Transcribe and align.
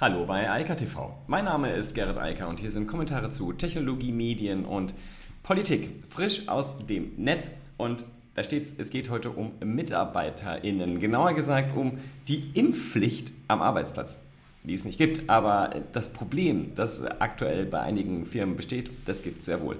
Hallo 0.00 0.24
bei 0.24 0.50
Eika 0.50 0.76
TV. 0.76 1.14
Mein 1.26 1.44
Name 1.44 1.72
ist 1.72 1.94
Gerrit 1.94 2.16
Eiker 2.16 2.48
und 2.48 2.58
hier 2.58 2.70
sind 2.70 2.86
Kommentare 2.86 3.28
zu 3.28 3.52
Technologie, 3.52 4.12
Medien 4.12 4.64
und 4.64 4.94
Politik. 5.42 5.90
Frisch 6.08 6.48
aus 6.48 6.86
dem 6.86 7.12
Netz 7.18 7.52
und 7.76 8.06
da 8.34 8.42
steht 8.42 8.62
es, 8.62 8.78
es 8.78 8.88
geht 8.88 9.10
heute 9.10 9.28
um 9.28 9.52
MitarbeiterInnen. 9.62 11.00
Genauer 11.00 11.34
gesagt 11.34 11.76
um 11.76 11.98
die 12.28 12.50
Impfpflicht 12.54 13.34
am 13.46 13.60
Arbeitsplatz, 13.60 14.22
die 14.62 14.72
es 14.72 14.86
nicht 14.86 14.96
gibt. 14.96 15.28
Aber 15.28 15.68
das 15.92 16.08
Problem, 16.08 16.74
das 16.76 17.04
aktuell 17.04 17.66
bei 17.66 17.80
einigen 17.80 18.24
Firmen 18.24 18.56
besteht, 18.56 18.90
das 19.04 19.22
gibt 19.22 19.40
es 19.40 19.44
sehr 19.44 19.60
wohl. 19.60 19.76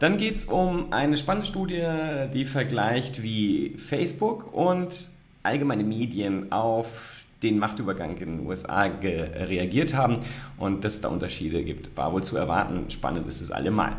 Dann 0.00 0.16
geht 0.16 0.34
es 0.34 0.46
um 0.46 0.92
eine 0.92 1.16
spannende 1.16 1.46
Studie, 1.46 1.86
die 2.34 2.46
vergleicht, 2.46 3.22
wie 3.22 3.76
Facebook 3.76 4.52
und 4.52 5.08
allgemeine 5.44 5.84
Medien 5.84 6.50
auf 6.50 7.21
den 7.42 7.58
Machtübergang 7.58 8.16
in 8.16 8.38
den 8.38 8.46
USA 8.46 8.82
reagiert 8.82 9.94
haben 9.94 10.18
und 10.58 10.84
dass 10.84 10.94
es 10.94 11.00
da 11.00 11.08
Unterschiede 11.08 11.62
gibt. 11.64 11.96
War 11.96 12.12
wohl 12.12 12.22
zu 12.22 12.36
erwarten, 12.36 12.90
spannend 12.90 13.26
ist 13.26 13.40
es 13.40 13.50
allemal. 13.50 13.96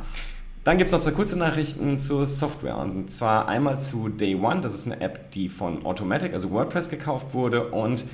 Dann 0.63 0.77
gibt 0.77 0.87
es 0.87 0.93
noch 0.93 1.01
zwei 1.01 1.11
kurze 1.11 1.37
Nachrichten 1.37 1.97
zur 1.97 2.25
Software 2.25 2.77
und 2.77 3.11
zwar 3.11 3.49
einmal 3.49 3.77
zu 3.77 4.07
Day 4.07 4.35
One, 4.35 4.61
das 4.61 4.73
ist 4.73 4.85
eine 4.85 5.01
App, 5.01 5.31
die 5.31 5.49
von 5.49 5.85
Automatic, 5.85 6.33
also 6.33 6.51
WordPress, 6.51 6.89
gekauft 6.89 7.33
wurde 7.33 7.69
und 7.69 8.05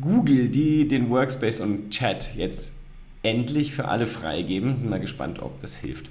Google, 0.00 0.48
die 0.48 0.88
den 0.88 1.08
Workspace 1.10 1.60
und 1.60 1.90
Chat 1.90 2.34
jetzt 2.34 2.74
endlich 3.22 3.72
für 3.72 3.86
alle 3.86 4.06
freigeben. 4.06 4.80
Bin 4.80 4.90
mal 4.90 5.00
gespannt, 5.00 5.40
ob 5.40 5.60
das 5.60 5.76
hilft. 5.76 6.10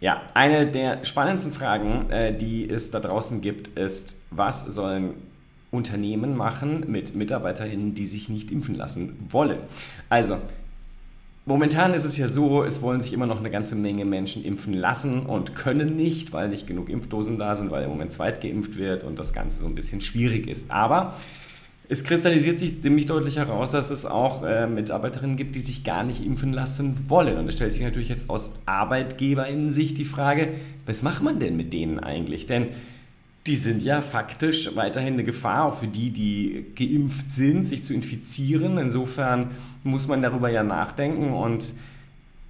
Ja, 0.00 0.20
eine 0.34 0.66
der 0.66 1.02
spannendsten 1.04 1.52
Fragen, 1.52 2.10
äh, 2.10 2.36
die 2.36 2.68
es 2.68 2.90
da 2.90 3.00
draußen 3.00 3.40
gibt, 3.40 3.68
ist, 3.78 4.16
was 4.30 4.60
sollen 4.60 5.14
Unternehmen 5.74 6.36
machen 6.36 6.84
mit 6.88 7.14
MitarbeiterInnen, 7.14 7.94
die 7.94 8.06
sich 8.06 8.28
nicht 8.28 8.50
impfen 8.50 8.74
lassen 8.74 9.16
wollen. 9.28 9.58
Also, 10.08 10.38
Momentan 11.46 11.92
ist 11.92 12.04
es 12.04 12.16
ja 12.16 12.26
so, 12.26 12.64
es 12.64 12.80
wollen 12.80 13.02
sich 13.02 13.12
immer 13.12 13.26
noch 13.26 13.38
eine 13.38 13.50
ganze 13.50 13.76
Menge 13.76 14.06
Menschen 14.06 14.42
impfen 14.42 14.72
lassen 14.72 15.26
und 15.26 15.54
können 15.54 15.94
nicht, 15.94 16.32
weil 16.32 16.48
nicht 16.48 16.66
genug 16.66 16.88
Impfdosen 16.88 17.36
da 17.36 17.54
sind, 17.54 17.70
weil 17.70 17.84
im 17.84 17.90
Moment 17.90 18.12
zweit 18.12 18.40
geimpft 18.40 18.78
wird 18.78 19.04
und 19.04 19.18
das 19.18 19.34
Ganze 19.34 19.58
so 19.58 19.66
ein 19.66 19.74
bisschen 19.74 20.00
schwierig 20.00 20.48
ist. 20.48 20.70
Aber 20.70 21.16
es 21.86 22.02
kristallisiert 22.02 22.58
sich 22.58 22.80
ziemlich 22.80 23.04
deutlich 23.04 23.36
heraus, 23.36 23.72
dass 23.72 23.90
es 23.90 24.06
auch 24.06 24.42
äh, 24.42 24.66
Mitarbeiterinnen 24.66 25.36
gibt, 25.36 25.54
die 25.54 25.60
sich 25.60 25.84
gar 25.84 26.02
nicht 26.02 26.24
impfen 26.24 26.54
lassen 26.54 27.10
wollen. 27.10 27.36
Und 27.36 27.46
es 27.46 27.54
stellt 27.54 27.72
sich 27.72 27.82
natürlich 27.82 28.08
jetzt 28.08 28.30
aus 28.30 28.52
ArbeitgeberInnen-Sicht 28.64 29.98
die 29.98 30.06
Frage, 30.06 30.48
was 30.86 31.02
macht 31.02 31.22
man 31.22 31.40
denn 31.40 31.58
mit 31.58 31.74
denen 31.74 31.98
eigentlich? 32.00 32.46
Denn 32.46 32.68
die 33.46 33.56
sind 33.56 33.82
ja 33.82 34.00
faktisch 34.00 34.74
weiterhin 34.74 35.14
eine 35.14 35.24
Gefahr, 35.24 35.66
auch 35.66 35.78
für 35.78 35.86
die, 35.86 36.10
die 36.10 36.64
geimpft 36.74 37.30
sind, 37.30 37.66
sich 37.66 37.82
zu 37.82 37.92
infizieren. 37.92 38.78
Insofern 38.78 39.50
muss 39.82 40.08
man 40.08 40.22
darüber 40.22 40.48
ja 40.48 40.62
nachdenken 40.62 41.32
und 41.34 41.74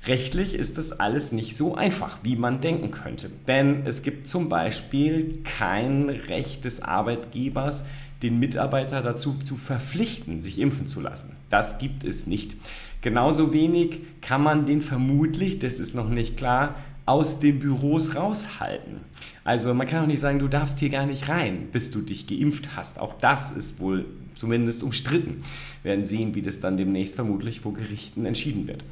rechtlich 0.06 0.54
ist 0.54 0.78
das 0.78 0.92
alles 0.92 1.32
nicht 1.32 1.56
so 1.56 1.74
einfach, 1.74 2.18
wie 2.22 2.36
man 2.36 2.60
denken 2.60 2.92
könnte. 2.92 3.28
Denn 3.48 3.84
es 3.86 4.02
gibt 4.02 4.28
zum 4.28 4.48
Beispiel 4.48 5.40
kein 5.42 6.08
Recht 6.08 6.64
des 6.64 6.80
Arbeitgebers, 6.80 7.84
den 8.22 8.38
Mitarbeiter 8.38 9.02
dazu 9.02 9.34
zu 9.44 9.56
verpflichten, 9.56 10.42
sich 10.42 10.60
impfen 10.60 10.86
zu 10.86 11.00
lassen. 11.00 11.34
Das 11.50 11.78
gibt 11.78 12.04
es 12.04 12.28
nicht. 12.28 12.56
Genauso 13.00 13.52
wenig 13.52 14.00
kann 14.22 14.42
man 14.42 14.64
den 14.64 14.80
vermutlich, 14.80 15.58
das 15.58 15.80
ist 15.80 15.94
noch 15.94 16.08
nicht 16.08 16.36
klar, 16.36 16.76
aus 17.06 17.38
den 17.38 17.58
Büros 17.58 18.16
raushalten. 18.16 19.00
Also 19.44 19.74
man 19.74 19.86
kann 19.86 20.04
auch 20.04 20.06
nicht 20.06 20.20
sagen, 20.20 20.38
du 20.38 20.48
darfst 20.48 20.78
hier 20.78 20.88
gar 20.88 21.06
nicht 21.06 21.28
rein, 21.28 21.68
bis 21.70 21.90
du 21.90 22.00
dich 22.00 22.26
geimpft 22.26 22.76
hast. 22.76 22.98
Auch 22.98 23.14
das 23.20 23.50
ist 23.50 23.78
wohl 23.78 24.06
zumindest 24.34 24.82
umstritten. 24.82 25.42
Wir 25.82 25.90
werden 25.90 26.06
sehen, 26.06 26.34
wie 26.34 26.42
das 26.42 26.60
dann 26.60 26.76
demnächst 26.76 27.16
vermutlich 27.16 27.60
vor 27.60 27.74
Gerichten 27.74 28.24
entschieden 28.24 28.66
wird. 28.66 28.84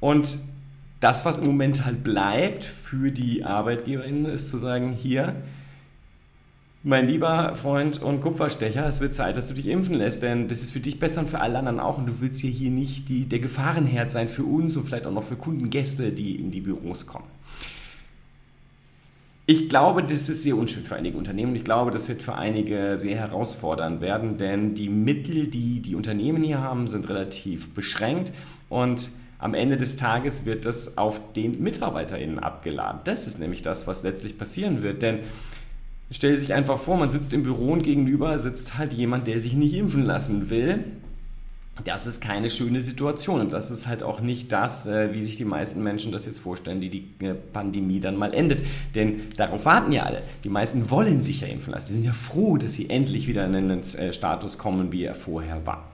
Und 0.00 0.38
das, 1.00 1.24
was 1.24 1.38
im 1.38 1.46
Moment 1.46 1.84
halt 1.84 2.04
bleibt 2.04 2.64
für 2.64 3.10
die 3.10 3.44
ArbeitgeberInnen, 3.44 4.26
ist 4.26 4.48
zu 4.48 4.58
sagen, 4.58 4.92
hier, 4.92 5.34
mein 6.86 7.08
lieber 7.08 7.56
Freund 7.56 8.00
und 8.00 8.20
Kupferstecher, 8.20 8.86
es 8.86 9.00
wird 9.00 9.12
Zeit, 9.12 9.36
dass 9.36 9.48
du 9.48 9.54
dich 9.54 9.66
impfen 9.66 9.96
lässt, 9.96 10.22
denn 10.22 10.46
das 10.46 10.62
ist 10.62 10.70
für 10.70 10.78
dich 10.78 11.00
besser 11.00 11.22
und 11.22 11.28
für 11.28 11.40
alle 11.40 11.58
anderen 11.58 11.80
auch. 11.80 11.98
Und 11.98 12.06
du 12.06 12.20
willst 12.20 12.38
hier, 12.38 12.50
hier 12.50 12.70
nicht 12.70 13.08
die, 13.08 13.26
der 13.26 13.40
Gefahrenherd 13.40 14.12
sein 14.12 14.28
für 14.28 14.44
uns 14.44 14.76
und 14.76 14.84
vielleicht 14.84 15.04
auch 15.04 15.12
noch 15.12 15.24
für 15.24 15.34
Kundengäste, 15.34 16.12
die 16.12 16.36
in 16.36 16.52
die 16.52 16.60
Büros 16.60 17.04
kommen. 17.04 17.26
Ich 19.46 19.68
glaube, 19.68 20.04
das 20.04 20.28
ist 20.28 20.44
sehr 20.44 20.56
unschön 20.56 20.84
für 20.84 20.94
einige 20.94 21.18
Unternehmen. 21.18 21.56
Ich 21.56 21.64
glaube, 21.64 21.90
das 21.90 22.08
wird 22.08 22.22
für 22.22 22.36
einige 22.36 22.98
sehr 22.98 23.16
herausfordernd 23.16 24.00
werden, 24.00 24.36
denn 24.36 24.74
die 24.74 24.88
Mittel, 24.88 25.48
die 25.48 25.80
die 25.80 25.96
Unternehmen 25.96 26.44
hier 26.44 26.60
haben, 26.60 26.86
sind 26.86 27.08
relativ 27.08 27.70
beschränkt 27.70 28.32
und 28.68 29.10
am 29.38 29.54
Ende 29.54 29.76
des 29.76 29.96
Tages 29.96 30.46
wird 30.46 30.64
das 30.64 30.96
auf 30.98 31.20
den 31.32 31.62
MitarbeiterInnen 31.62 32.38
abgeladen. 32.38 33.00
Das 33.04 33.26
ist 33.26 33.40
nämlich 33.40 33.62
das, 33.62 33.88
was 33.88 34.04
letztlich 34.04 34.38
passieren 34.38 34.82
wird, 34.82 35.02
denn 35.02 35.20
Stell 36.10 36.38
sich 36.38 36.54
einfach 36.54 36.78
vor, 36.78 36.96
man 36.96 37.10
sitzt 37.10 37.32
im 37.32 37.42
Büro 37.42 37.72
und 37.72 37.82
gegenüber 37.82 38.38
sitzt 38.38 38.78
halt 38.78 38.92
jemand, 38.92 39.26
der 39.26 39.40
sich 39.40 39.54
nicht 39.54 39.74
impfen 39.74 40.04
lassen 40.04 40.50
will. 40.50 40.84
Das 41.84 42.06
ist 42.06 42.22
keine 42.22 42.48
schöne 42.48 42.80
Situation 42.80 43.40
und 43.40 43.52
das 43.52 43.70
ist 43.70 43.86
halt 43.86 44.02
auch 44.02 44.20
nicht 44.20 44.50
das, 44.50 44.86
äh, 44.86 45.12
wie 45.12 45.22
sich 45.22 45.36
die 45.36 45.44
meisten 45.44 45.82
Menschen 45.82 46.10
das 46.10 46.24
jetzt 46.24 46.38
vorstellen, 46.38 46.80
die 46.80 46.88
die 46.88 47.24
äh, 47.24 47.34
Pandemie 47.34 48.00
dann 48.00 48.16
mal 48.16 48.32
endet. 48.32 48.62
Denn 48.94 49.22
darauf 49.36 49.66
warten 49.66 49.92
ja 49.92 50.04
alle. 50.04 50.22
Die 50.42 50.48
meisten 50.48 50.90
wollen 50.90 51.20
sich 51.20 51.42
ja 51.42 51.48
impfen 51.48 51.74
lassen. 51.74 51.88
Die 51.88 51.94
sind 51.94 52.04
ja 52.06 52.12
froh, 52.12 52.56
dass 52.56 52.72
sie 52.74 52.88
endlich 52.88 53.28
wieder 53.28 53.44
in 53.44 53.54
einen 53.54 53.82
äh, 53.82 54.12
Status 54.12 54.56
kommen, 54.56 54.90
wie 54.90 55.04
er 55.04 55.14
vorher 55.14 55.66
war. 55.66 55.92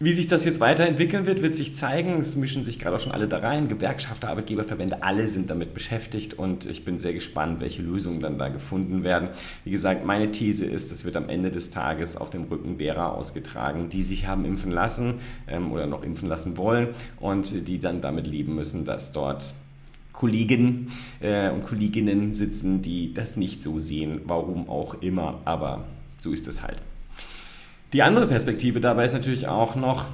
Wie 0.00 0.12
sich 0.12 0.26
das 0.26 0.44
jetzt 0.44 0.58
weiterentwickeln 0.58 1.24
wird, 1.24 1.40
wird 1.40 1.54
sich 1.54 1.72
zeigen. 1.76 2.18
Es 2.18 2.34
mischen 2.34 2.64
sich 2.64 2.80
gerade 2.80 2.96
auch 2.96 3.00
schon 3.00 3.12
alle 3.12 3.28
da 3.28 3.38
rein. 3.38 3.68
Gewerkschafter, 3.68 4.28
Arbeitgeberverbände, 4.28 5.04
alle 5.04 5.28
sind 5.28 5.50
damit 5.50 5.72
beschäftigt 5.72 6.34
und 6.34 6.66
ich 6.66 6.84
bin 6.84 6.98
sehr 6.98 7.12
gespannt, 7.12 7.60
welche 7.60 7.82
Lösungen 7.82 8.18
dann 8.18 8.36
da 8.36 8.48
gefunden 8.48 9.04
werden. 9.04 9.28
Wie 9.62 9.70
gesagt, 9.70 10.04
meine 10.04 10.32
These 10.32 10.66
ist, 10.66 10.90
das 10.90 11.04
wird 11.04 11.16
am 11.16 11.28
Ende 11.28 11.52
des 11.52 11.70
Tages 11.70 12.16
auf 12.16 12.28
dem 12.28 12.42
Rücken 12.42 12.76
derer 12.76 13.14
ausgetragen, 13.14 13.88
die 13.88 14.02
sich 14.02 14.26
haben 14.26 14.44
impfen 14.44 14.72
lassen 14.72 15.20
ähm, 15.46 15.70
oder 15.70 15.86
noch 15.86 16.02
impfen 16.02 16.28
lassen 16.28 16.56
wollen 16.56 16.88
und 17.20 17.68
die 17.68 17.78
dann 17.78 18.00
damit 18.00 18.26
leben 18.26 18.56
müssen, 18.56 18.84
dass 18.84 19.12
dort 19.12 19.54
Kollegen 20.12 20.88
äh, 21.20 21.50
und 21.50 21.64
Kolleginnen 21.64 22.34
sitzen, 22.34 22.82
die 22.82 23.14
das 23.14 23.36
nicht 23.36 23.62
so 23.62 23.78
sehen, 23.78 24.22
warum 24.24 24.68
auch 24.68 24.94
immer. 25.02 25.40
Aber 25.44 25.84
so 26.18 26.32
ist 26.32 26.48
es 26.48 26.64
halt. 26.64 26.78
Die 27.94 28.02
andere 28.02 28.26
Perspektive 28.26 28.80
dabei 28.80 29.04
ist 29.04 29.12
natürlich 29.12 29.46
auch 29.46 29.76
noch, 29.76 30.06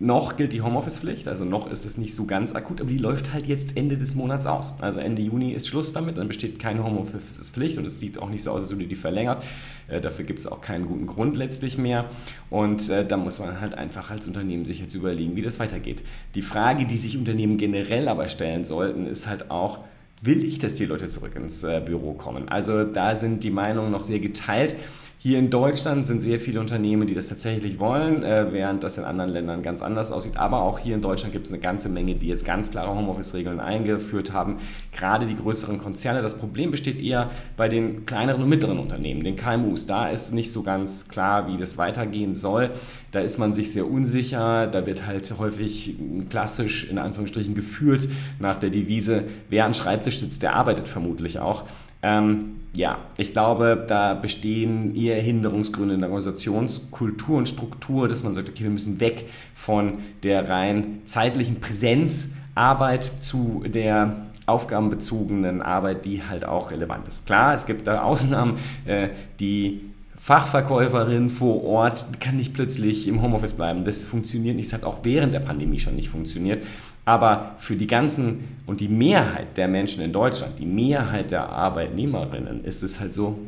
noch 0.00 0.36
gilt 0.36 0.52
die 0.52 0.62
Homeoffice-Pflicht, 0.62 1.28
also 1.28 1.44
noch 1.44 1.70
ist 1.70 1.86
es 1.86 1.96
nicht 1.96 2.12
so 2.12 2.26
ganz 2.26 2.56
akut, 2.56 2.80
aber 2.80 2.90
die 2.90 2.98
läuft 2.98 3.32
halt 3.32 3.46
jetzt 3.46 3.76
Ende 3.76 3.96
des 3.96 4.16
Monats 4.16 4.46
aus. 4.46 4.80
Also 4.80 4.98
Ende 4.98 5.22
Juni 5.22 5.52
ist 5.52 5.68
Schluss 5.68 5.92
damit, 5.92 6.18
dann 6.18 6.26
besteht 6.26 6.58
keine 6.58 6.82
Homeoffice-Pflicht 6.82 7.78
und 7.78 7.84
es 7.84 8.00
sieht 8.00 8.18
auch 8.18 8.28
nicht 8.28 8.42
so 8.42 8.50
aus, 8.50 8.62
als 8.62 8.72
würde 8.72 8.86
die 8.86 8.96
verlängert. 8.96 9.44
Äh, 9.86 10.00
dafür 10.00 10.24
gibt 10.24 10.40
es 10.40 10.48
auch 10.48 10.60
keinen 10.60 10.86
guten 10.86 11.06
Grund 11.06 11.36
letztlich 11.36 11.78
mehr. 11.78 12.06
Und 12.50 12.90
äh, 12.90 13.06
da 13.06 13.16
muss 13.16 13.38
man 13.38 13.60
halt 13.60 13.76
einfach 13.76 14.10
als 14.10 14.26
Unternehmen 14.26 14.64
sich 14.64 14.80
jetzt 14.80 14.94
überlegen, 14.94 15.36
wie 15.36 15.42
das 15.42 15.60
weitergeht. 15.60 16.02
Die 16.34 16.42
Frage, 16.42 16.84
die 16.84 16.96
sich 16.96 17.16
Unternehmen 17.16 17.58
generell 17.58 18.08
aber 18.08 18.26
stellen 18.26 18.64
sollten, 18.64 19.06
ist 19.06 19.28
halt 19.28 19.52
auch, 19.52 19.78
will 20.20 20.42
ich, 20.44 20.58
dass 20.58 20.74
die 20.74 20.86
Leute 20.86 21.06
zurück 21.06 21.36
ins 21.36 21.62
äh, 21.62 21.80
Büro 21.80 22.14
kommen? 22.14 22.48
Also 22.48 22.82
da 22.82 23.14
sind 23.14 23.44
die 23.44 23.50
Meinungen 23.50 23.92
noch 23.92 24.00
sehr 24.00 24.18
geteilt. 24.18 24.74
Hier 25.20 25.40
in 25.40 25.50
Deutschland 25.50 26.06
sind 26.06 26.20
sehr 26.20 26.38
viele 26.38 26.60
Unternehmen, 26.60 27.08
die 27.08 27.14
das 27.14 27.26
tatsächlich 27.26 27.80
wollen, 27.80 28.22
äh, 28.22 28.52
während 28.52 28.84
das 28.84 28.98
in 28.98 29.04
anderen 29.04 29.32
Ländern 29.32 29.62
ganz 29.62 29.82
anders 29.82 30.12
aussieht. 30.12 30.36
Aber 30.36 30.62
auch 30.62 30.78
hier 30.78 30.94
in 30.94 31.00
Deutschland 31.00 31.32
gibt 31.32 31.46
es 31.46 31.52
eine 31.52 31.60
ganze 31.60 31.88
Menge, 31.88 32.14
die 32.14 32.28
jetzt 32.28 32.44
ganz 32.44 32.70
klare 32.70 32.94
Homeoffice-Regeln 32.94 33.58
eingeführt 33.58 34.32
haben. 34.32 34.58
Gerade 34.92 35.26
die 35.26 35.34
größeren 35.34 35.78
Konzerne. 35.78 36.22
Das 36.22 36.38
Problem 36.38 36.70
besteht 36.70 37.02
eher 37.02 37.32
bei 37.56 37.68
den 37.68 38.06
kleineren 38.06 38.44
und 38.44 38.48
mittleren 38.48 38.78
Unternehmen, 38.78 39.24
den 39.24 39.34
KMUs. 39.34 39.86
Da 39.86 40.08
ist 40.08 40.32
nicht 40.32 40.52
so 40.52 40.62
ganz 40.62 41.08
klar, 41.08 41.48
wie 41.48 41.56
das 41.56 41.78
weitergehen 41.78 42.36
soll. 42.36 42.70
Da 43.10 43.18
ist 43.18 43.38
man 43.38 43.54
sich 43.54 43.72
sehr 43.72 43.90
unsicher. 43.90 44.68
Da 44.68 44.86
wird 44.86 45.04
halt 45.04 45.34
häufig 45.36 45.96
klassisch 46.30 46.88
in 46.88 46.98
Anführungsstrichen 46.98 47.54
geführt 47.54 48.08
nach 48.38 48.54
der 48.54 48.70
Devise, 48.70 49.24
wer 49.48 49.64
am 49.64 49.74
Schreibtisch 49.74 50.20
sitzt, 50.20 50.44
der 50.44 50.54
arbeitet 50.54 50.86
vermutlich 50.86 51.40
auch. 51.40 51.64
Ähm, 52.02 52.60
ja, 52.74 52.98
ich 53.16 53.32
glaube, 53.32 53.84
da 53.88 54.14
bestehen 54.14 54.94
eher 54.94 55.20
Hinderungsgründe 55.20 55.94
in 55.94 56.00
der 56.00 56.10
Organisationskultur 56.10 57.38
und 57.38 57.48
Struktur, 57.48 58.08
dass 58.08 58.22
man 58.22 58.34
sagt, 58.34 58.48
okay, 58.48 58.64
wir 58.64 58.70
müssen 58.70 59.00
weg 59.00 59.28
von 59.54 59.98
der 60.22 60.48
rein 60.48 61.00
zeitlichen 61.06 61.60
Präsenzarbeit 61.60 63.10
zu 63.20 63.64
der 63.66 64.28
aufgabenbezogenen 64.46 65.60
Arbeit, 65.60 66.04
die 66.04 66.22
halt 66.22 66.44
auch 66.44 66.70
relevant 66.70 67.06
ist. 67.08 67.26
Klar, 67.26 67.54
es 67.54 67.66
gibt 67.66 67.86
da 67.86 68.02
Ausnahmen, 68.02 68.58
äh, 68.86 69.08
die 69.40 69.80
Fachverkäuferin 70.16 71.30
vor 71.30 71.64
Ort 71.64 72.20
kann 72.20 72.36
nicht 72.36 72.52
plötzlich 72.52 73.06
im 73.06 73.22
Homeoffice 73.22 73.52
bleiben. 73.52 73.84
Das 73.84 74.04
funktioniert 74.04 74.56
nicht, 74.56 74.72
das 74.72 74.74
hat 74.74 74.84
auch 74.84 74.98
während 75.02 75.32
der 75.32 75.40
Pandemie 75.40 75.78
schon 75.78 75.96
nicht 75.96 76.08
funktioniert. 76.08 76.64
Aber 77.08 77.54
für 77.56 77.74
die 77.74 77.86
ganzen 77.86 78.60
und 78.66 78.80
die 78.80 78.88
Mehrheit 78.88 79.56
der 79.56 79.66
Menschen 79.66 80.02
in 80.02 80.12
Deutschland, 80.12 80.58
die 80.58 80.66
Mehrheit 80.66 81.30
der 81.30 81.48
Arbeitnehmerinnen, 81.48 82.62
ist 82.64 82.82
es 82.82 83.00
halt 83.00 83.14
so, 83.14 83.38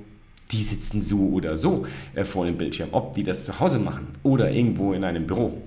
die 0.51 0.63
sitzen 0.63 1.03
so 1.03 1.29
oder 1.29 1.59
so 1.59 1.85
äh, 2.15 2.25
vor 2.25 2.47
dem 2.47 2.57
Bildschirm, 2.57 2.89
ob 2.93 3.13
die 3.13 3.23
das 3.23 3.45
zu 3.45 3.61
Hause 3.61 3.79
machen 3.79 4.07
oder 4.23 4.51
irgendwo 4.51 4.95
in 4.95 5.05
einem 5.05 5.27
Büro. 5.27 5.61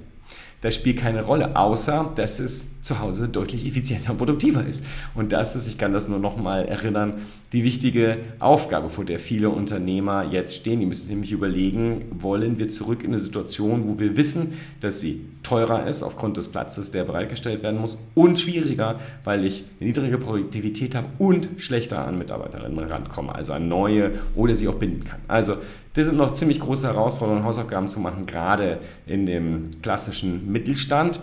Das 0.61 0.73
spielt 0.73 0.97
keine 0.97 1.23
Rolle, 1.23 1.55
außer 1.55 2.11
dass 2.15 2.39
es 2.39 2.72
zu 2.83 2.99
Hause 2.99 3.29
deutlich 3.29 3.65
effizienter 3.65 4.11
und 4.11 4.17
produktiver 4.17 4.65
ist. 4.65 4.85
Und 5.15 5.31
das 5.31 5.55
ist, 5.55 5.67
ich 5.67 5.77
kann 5.77 5.93
das 5.93 6.07
nur 6.07 6.19
nochmal 6.19 6.65
erinnern, 6.65 7.15
die 7.53 7.63
wichtige 7.63 8.17
Aufgabe, 8.39 8.89
vor 8.89 9.05
der 9.05 9.19
viele 9.19 9.49
Unternehmer 9.49 10.25
jetzt 10.29 10.55
stehen. 10.55 10.79
Die 10.81 10.85
müssen 10.85 11.09
nämlich 11.09 11.31
überlegen, 11.31 12.05
wollen 12.11 12.59
wir 12.59 12.67
zurück 12.67 13.03
in 13.03 13.11
eine 13.11 13.19
Situation, 13.19 13.87
wo 13.87 13.99
wir 13.99 14.17
wissen, 14.17 14.53
dass 14.81 14.99
sie 14.99 15.25
teurer 15.43 15.87
ist 15.87 16.03
aufgrund 16.03 16.37
des 16.37 16.49
Platzes, 16.49 16.91
der 16.91 17.05
bereitgestellt 17.05 17.63
werden 17.63 17.79
muss 17.79 17.97
und 18.15 18.39
schwieriger, 18.39 18.99
weil 19.23 19.45
ich 19.45 19.63
eine 19.79 19.87
niedrige 19.87 20.17
Produktivität 20.17 20.95
habe 20.95 21.07
und 21.19 21.49
schlechter 21.57 22.05
an 22.05 22.17
Mitarbeiterinnen 22.17 22.79
rankomme, 22.79 23.33
also 23.33 23.53
an 23.53 23.67
neue 23.67 24.11
oder 24.35 24.55
sie 24.55 24.67
auch 24.67 24.75
binden 24.75 25.03
kann. 25.03 25.19
Also 25.27 25.55
das 25.93 26.07
sind 26.07 26.17
noch 26.17 26.31
ziemlich 26.31 26.59
große 26.59 26.87
Herausforderungen, 26.87 27.45
Hausaufgaben 27.45 27.87
zu 27.87 27.99
machen, 27.99 28.25
gerade 28.25 28.79
in 29.05 29.25
dem 29.25 29.69
klassischen 29.81 30.51
Mittelstand. 30.51 31.19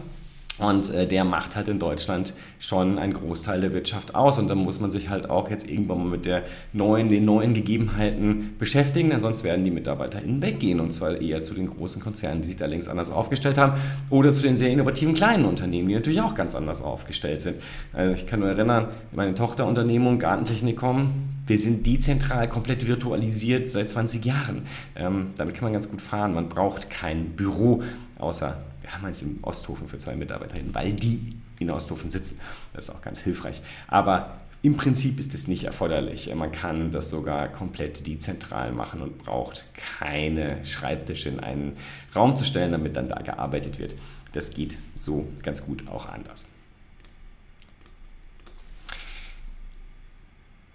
Und 0.60 0.90
äh, 0.90 1.06
der 1.06 1.24
macht 1.24 1.56
halt 1.56 1.68
in 1.68 1.78
Deutschland 1.78 2.34
schon 2.58 2.98
einen 2.98 3.14
Großteil 3.14 3.62
der 3.62 3.72
Wirtschaft 3.72 4.14
aus. 4.14 4.38
Und 4.38 4.48
da 4.48 4.54
muss 4.54 4.78
man 4.78 4.90
sich 4.90 5.08
halt 5.08 5.30
auch 5.30 5.50
jetzt 5.50 5.68
irgendwann 5.68 5.98
mal 5.98 6.08
mit 6.08 6.26
der 6.26 6.42
neuen, 6.72 7.08
den 7.08 7.24
neuen 7.24 7.54
Gegebenheiten 7.54 8.54
beschäftigen, 8.58 9.10
denn 9.10 9.20
sonst 9.20 9.42
werden 9.42 9.64
die 9.64 9.70
MitarbeiterInnen 9.70 10.42
weggehen. 10.42 10.80
Und 10.80 10.92
zwar 10.92 11.20
eher 11.20 11.42
zu 11.42 11.54
den 11.54 11.68
großen 11.68 12.02
Konzernen, 12.02 12.42
die 12.42 12.48
sich 12.48 12.56
da 12.56 12.66
längst 12.66 12.88
anders 12.88 13.10
aufgestellt 13.10 13.56
haben, 13.56 13.80
oder 14.10 14.32
zu 14.32 14.42
den 14.42 14.56
sehr 14.56 14.70
innovativen 14.70 15.14
kleinen 15.14 15.46
Unternehmen, 15.46 15.88
die 15.88 15.94
natürlich 15.94 16.20
auch 16.20 16.34
ganz 16.34 16.54
anders 16.54 16.82
aufgestellt 16.82 17.40
sind. 17.40 17.56
Also 17.92 18.12
ich 18.12 18.26
kann 18.26 18.40
nur 18.40 18.50
erinnern, 18.50 18.88
meine 19.12 19.34
Tochterunternehmung 19.34 20.18
Gartentechnikum, 20.18 21.10
wir 21.46 21.58
sind 21.58 21.84
dezentral 21.84 22.48
komplett 22.48 22.86
virtualisiert 22.86 23.68
seit 23.68 23.90
20 23.90 24.24
Jahren. 24.24 24.62
Ähm, 24.94 25.28
damit 25.36 25.54
kann 25.54 25.64
man 25.64 25.72
ganz 25.72 25.90
gut 25.90 26.00
fahren. 26.00 26.32
Man 26.32 26.48
braucht 26.48 26.90
kein 26.90 27.30
Büro, 27.30 27.82
außer 28.20 28.56
wir 28.82 28.92
haben 28.92 29.04
eins 29.04 29.22
im 29.22 29.38
Osthofen 29.42 29.88
für 29.88 29.98
zwei 29.98 30.16
MitarbeiterInnen, 30.16 30.74
weil 30.74 30.92
die 30.92 31.36
in 31.58 31.70
Osthofen 31.70 32.10
sitzen. 32.10 32.40
Das 32.72 32.88
ist 32.88 32.90
auch 32.90 33.02
ganz 33.02 33.20
hilfreich. 33.20 33.60
Aber 33.88 34.40
im 34.62 34.76
Prinzip 34.76 35.18
ist 35.18 35.32
es 35.32 35.48
nicht 35.48 35.64
erforderlich. 35.64 36.32
Man 36.34 36.52
kann 36.52 36.90
das 36.90 37.08
sogar 37.08 37.48
komplett 37.48 38.06
dezentral 38.06 38.72
machen 38.72 39.00
und 39.00 39.18
braucht 39.18 39.64
keine 39.98 40.64
Schreibtische 40.64 41.30
in 41.30 41.40
einen 41.40 41.76
Raum 42.14 42.36
zu 42.36 42.44
stellen, 42.44 42.72
damit 42.72 42.96
dann 42.96 43.08
da 43.08 43.22
gearbeitet 43.22 43.78
wird. 43.78 43.94
Das 44.32 44.50
geht 44.50 44.76
so 44.96 45.26
ganz 45.42 45.64
gut 45.64 45.88
auch 45.88 46.06
anders. 46.06 46.46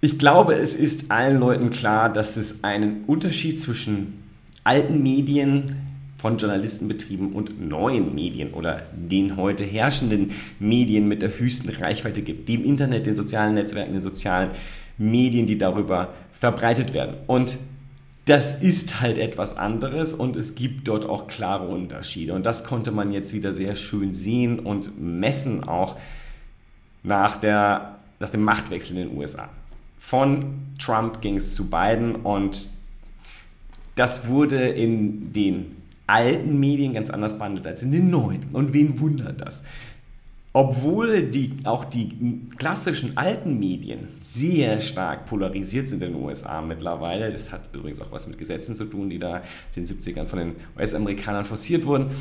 Ich 0.01 0.19
glaube, 0.19 0.55
es 0.55 0.75
ist 0.75 1.11
allen 1.11 1.39
Leuten 1.39 1.69
klar, 1.69 2.11
dass 2.11 2.37
es 2.37 2.63
einen 2.63 3.05
Unterschied 3.05 3.59
zwischen 3.59 4.23
alten 4.63 5.01
Medien, 5.01 5.84
von 6.15 6.37
Journalisten 6.37 6.87
betrieben 6.87 7.33
und 7.33 7.59
neuen 7.59 8.15
Medien 8.15 8.53
oder 8.53 8.83
den 8.93 9.37
heute 9.37 9.65
herrschenden 9.65 10.31
Medien 10.59 11.07
mit 11.07 11.21
der 11.21 11.37
höchsten 11.37 11.69
Reichweite 11.69 12.21
gibt, 12.21 12.47
die 12.47 12.55
im 12.55 12.63
Internet, 12.63 13.05
den 13.05 13.15
sozialen 13.15 13.55
Netzwerken, 13.55 13.93
den 13.93 14.01
sozialen 14.01 14.51
Medien, 14.97 15.45
die 15.45 15.57
darüber 15.57 16.13
verbreitet 16.31 16.93
werden. 16.93 17.17
Und 17.27 17.57
das 18.25 18.59
ist 18.59 19.01
halt 19.01 19.17
etwas 19.17 19.55
anderes 19.55 20.13
und 20.13 20.35
es 20.35 20.55
gibt 20.55 20.87
dort 20.87 21.05
auch 21.05 21.27
klare 21.27 21.67
Unterschiede. 21.67 22.33
Und 22.33 22.45
das 22.45 22.63
konnte 22.63 22.91
man 22.91 23.11
jetzt 23.11 23.33
wieder 23.33 23.53
sehr 23.53 23.75
schön 23.75 24.13
sehen 24.13 24.59
und 24.59 24.99
messen 24.99 25.63
auch 25.63 25.95
nach, 27.03 27.35
der, 27.35 27.99
nach 28.19 28.31
dem 28.31 28.41
Machtwechsel 28.41 28.97
in 28.97 29.09
den 29.09 29.17
USA. 29.17 29.49
Von 29.99 30.55
Trump 30.79 31.21
ging 31.21 31.37
es 31.37 31.53
zu 31.53 31.69
Biden 31.69 32.15
und 32.15 32.69
das 33.93 34.27
wurde 34.27 34.69
in 34.69 35.31
den 35.31 35.75
alten 36.07 36.59
Medien 36.59 36.93
ganz 36.93 37.09
anders 37.09 37.37
behandelt 37.37 37.67
als 37.67 37.83
in 37.83 37.91
den 37.91 38.09
neuen. 38.09 38.45
Und 38.53 38.73
wen 38.73 38.99
wundert 38.99 39.41
das? 39.41 39.63
Obwohl 40.53 41.23
die, 41.23 41.51
auch 41.65 41.83
die 41.83 42.47
klassischen 42.57 43.17
alten 43.17 43.59
Medien 43.59 44.07
sehr 44.23 44.79
stark 44.79 45.25
polarisiert 45.25 45.89
sind 45.89 46.01
in 46.01 46.13
den 46.13 46.23
USA 46.23 46.61
mittlerweile, 46.61 47.29
das 47.29 47.51
hat 47.51 47.69
übrigens 47.73 47.99
auch 47.99 48.11
was 48.11 48.25
mit 48.27 48.37
Gesetzen 48.37 48.73
zu 48.73 48.85
tun, 48.85 49.09
die 49.09 49.19
da 49.19 49.41
in 49.75 49.85
den 49.85 49.85
70ern 49.85 50.27
von 50.27 50.39
den 50.39 50.55
US-Amerikanern 50.77 51.43
forciert 51.43 51.85
wurden, 51.85 52.11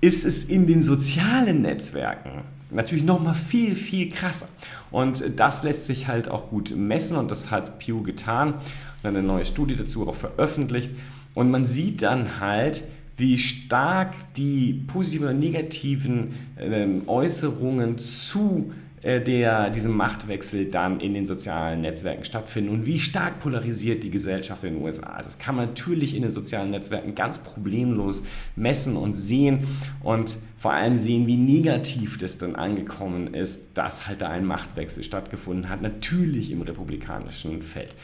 ist 0.00 0.24
es 0.24 0.44
in 0.44 0.66
den 0.66 0.82
sozialen 0.82 1.60
Netzwerken 1.60 2.44
natürlich 2.70 3.04
nochmal 3.04 3.34
viel, 3.34 3.74
viel 3.74 4.08
krasser. 4.08 4.48
Und 4.90 5.38
das 5.38 5.62
lässt 5.62 5.86
sich 5.86 6.08
halt 6.08 6.28
auch 6.28 6.48
gut 6.48 6.74
messen 6.74 7.16
und 7.18 7.30
das 7.30 7.50
hat 7.50 7.78
Pew 7.78 8.02
getan 8.02 8.54
und 9.02 9.08
eine 9.08 9.22
neue 9.22 9.44
Studie 9.44 9.76
dazu 9.76 10.08
auch 10.08 10.14
veröffentlicht. 10.14 10.92
Und 11.34 11.50
man 11.50 11.66
sieht 11.66 12.02
dann 12.02 12.40
halt, 12.40 12.84
wie 13.16 13.38
stark 13.38 14.14
die 14.34 14.84
positiven 14.86 15.26
oder 15.26 15.34
negativen 15.34 16.34
äh, 16.56 16.86
Äußerungen 17.06 17.98
zu 17.98 18.72
äh, 19.06 19.20
der, 19.20 19.70
diesem 19.70 19.96
Machtwechsel 19.96 20.66
dann 20.66 21.00
in 21.00 21.14
den 21.14 21.26
sozialen 21.26 21.80
Netzwerken 21.80 22.24
stattfinden 22.24 22.70
und 22.70 22.86
wie 22.86 22.98
stark 22.98 23.40
polarisiert 23.40 24.02
die 24.02 24.10
Gesellschaft 24.10 24.64
in 24.64 24.74
den 24.74 24.82
USA. 24.82 25.06
Also 25.10 25.28
das 25.28 25.38
kann 25.38 25.54
man 25.54 25.68
natürlich 25.68 26.14
in 26.14 26.22
den 26.22 26.30
sozialen 26.30 26.70
Netzwerken 26.70 27.14
ganz 27.14 27.38
problemlos 27.38 28.26
messen 28.56 28.96
und 28.96 29.14
sehen 29.14 29.60
und 30.02 30.38
vor 30.58 30.72
allem 30.72 30.96
sehen, 30.96 31.26
wie 31.26 31.38
negativ 31.38 32.18
das 32.18 32.36
dann 32.38 32.56
angekommen 32.56 33.32
ist, 33.32 33.78
dass 33.78 34.08
halt 34.08 34.22
da 34.22 34.28
ein 34.28 34.44
Machtwechsel 34.44 35.04
stattgefunden 35.04 35.68
hat, 35.68 35.82
natürlich 35.82 36.50
im 36.50 36.62
republikanischen 36.62 37.62
Feld. 37.62 37.94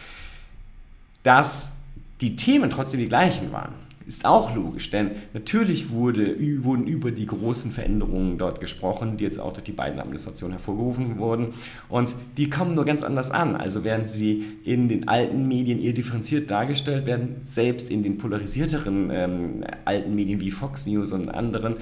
Dass 1.23 1.73
die 2.21 2.37
Themen 2.37 2.71
trotzdem 2.71 3.01
die 3.01 3.09
gleichen 3.09 3.51
waren 3.51 3.73
ist 4.13 4.27
auch 4.27 4.55
logisch, 4.55 4.91
denn 4.91 5.13
natürlich 5.33 5.91
wurde, 5.91 6.37
wurden 6.63 6.87
über 6.87 7.11
die 7.11 7.25
großen 7.25 7.73
Veränderungen 7.73 8.37
dort 8.37 8.61
gesprochen, 8.61 9.17
die 9.17 9.25
jetzt 9.25 9.39
auch 9.39 9.55
durch 9.55 9.65
die 9.65 9.73
beiden 9.73 9.99
Administrationen 9.99 10.53
hervorgerufen 10.53 11.19
wurden. 11.19 11.49
Und 11.89 12.15
die 12.37 12.51
kommen 12.51 12.75
nur 12.75 12.85
ganz 12.85 13.03
anders 13.03 13.31
an. 13.31 13.57
Also 13.57 13.85
während 13.85 14.09
sie 14.09 14.45
in 14.65 14.91
den 14.91 15.09
alten 15.09 15.49
Medien 15.49 15.81
eher 15.81 15.95
differenziert 15.95 16.51
dargestellt 16.51 17.07
werden, 17.07 17.41
selbst 17.43 17.91
in 17.91 18.03
den 18.03 18.19
polarisierteren 18.19 19.11
ähm, 19.11 19.65
alten 19.87 20.15
Medien 20.15 20.41
wie 20.41 20.51
Fox 20.51 20.87
News 20.87 21.13
und 21.13 21.31
anderen, 21.31 21.77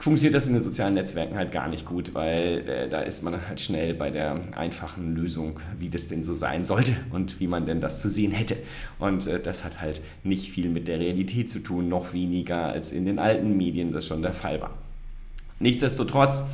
funktioniert 0.00 0.34
das 0.34 0.46
in 0.46 0.54
den 0.54 0.62
sozialen 0.62 0.94
Netzwerken 0.94 1.36
halt 1.36 1.52
gar 1.52 1.68
nicht 1.68 1.84
gut, 1.84 2.14
weil 2.14 2.66
äh, 2.66 2.88
da 2.88 3.00
ist 3.00 3.22
man 3.22 3.46
halt 3.46 3.60
schnell 3.60 3.92
bei 3.92 4.10
der 4.10 4.40
einfachen 4.56 5.14
Lösung, 5.14 5.60
wie 5.78 5.90
das 5.90 6.08
denn 6.08 6.24
so 6.24 6.34
sein 6.34 6.64
sollte 6.64 6.96
und 7.10 7.38
wie 7.38 7.46
man 7.46 7.66
denn 7.66 7.80
das 7.80 8.00
zu 8.00 8.08
sehen 8.08 8.32
hätte. 8.32 8.56
Und 8.98 9.26
äh, 9.26 9.38
das 9.38 9.62
hat 9.62 9.80
halt 9.80 10.00
nicht 10.24 10.50
viel 10.50 10.70
mit 10.70 10.88
der 10.88 10.98
Realität 10.98 11.50
zu 11.50 11.60
tun, 11.60 11.88
noch 11.88 12.14
weniger 12.14 12.66
als 12.66 12.92
in 12.92 13.04
den 13.04 13.18
alten 13.18 13.56
Medien 13.56 13.92
das 13.92 14.06
schon 14.06 14.22
der 14.22 14.32
Fall 14.32 14.60
war. 14.62 14.76
Nichtsdestotrotz, 15.58 16.44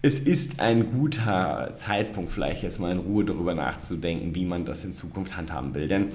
es 0.00 0.20
ist 0.20 0.60
ein 0.60 0.92
guter 0.92 1.72
Zeitpunkt, 1.74 2.30
vielleicht 2.30 2.62
jetzt 2.62 2.78
mal 2.78 2.92
in 2.92 2.98
Ruhe 2.98 3.24
darüber 3.24 3.54
nachzudenken, 3.54 4.36
wie 4.36 4.44
man 4.44 4.64
das 4.64 4.84
in 4.84 4.92
Zukunft 4.92 5.36
handhaben 5.36 5.74
will. 5.74 5.88
Denn 5.88 6.08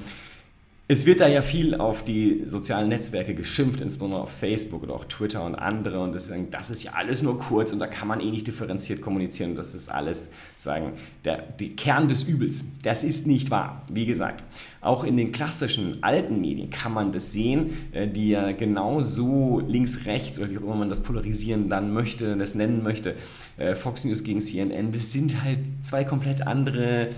es 0.92 1.06
wird 1.06 1.20
da 1.20 1.28
ja 1.28 1.44
viel 1.44 1.76
auf 1.76 2.04
die 2.04 2.42
sozialen 2.46 2.90
Netzwerke 2.90 3.36
geschimpft, 3.36 3.80
insbesondere 3.80 4.22
auf 4.22 4.32
Facebook 4.32 4.82
oder 4.82 4.96
auch 4.96 5.06
Twitter 5.06 5.46
und 5.46 5.54
andere. 5.54 6.00
Und 6.00 6.16
das, 6.16 6.34
das 6.50 6.72
ist 6.72 6.82
ja 6.82 6.94
alles 6.94 7.22
nur 7.22 7.38
kurz 7.38 7.72
und 7.72 7.78
da 7.78 7.86
kann 7.86 8.08
man 8.08 8.20
eh 8.20 8.32
nicht 8.32 8.48
differenziert 8.48 9.00
kommunizieren. 9.00 9.56
Das 9.56 9.76
ist 9.76 9.90
alles 9.90 10.32
sagen, 10.58 10.94
der, 11.26 11.44
der 11.44 11.70
Kern 11.70 12.08
des 12.08 12.24
Übels. 12.24 12.64
Das 12.82 13.04
ist 13.04 13.28
nicht 13.28 13.52
wahr. 13.52 13.84
Wie 13.94 14.08
gesagt, 14.08 14.44
auch 14.82 15.04
in 15.04 15.16
den 15.16 15.32
klassischen 15.32 16.02
alten 16.02 16.42
Medien 16.42 16.72
kann 16.72 16.92
man 16.92 17.12
das 17.12 17.34
sehen, 17.34 17.70
äh, 17.92 18.08
die 18.08 18.30
ja 18.30 18.52
genauso 18.52 19.60
links, 19.60 20.08
rechts 20.08 20.40
oder 20.40 20.50
wie 20.50 20.58
auch 20.58 20.64
immer 20.64 20.76
man 20.76 20.90
das 20.90 21.04
polarisieren 21.04 21.70
dann 21.70 21.94
möchte, 21.94 22.36
das 22.36 22.56
nennen 22.56 22.82
möchte. 22.82 23.14
Äh, 23.58 23.76
Fox 23.76 24.06
News 24.06 24.24
gegen 24.24 24.42
CNN, 24.42 24.92
das 24.92 25.12
sind 25.12 25.44
halt 25.44 25.60
zwei 25.84 26.04
komplett 26.04 26.48
andere 26.48 27.10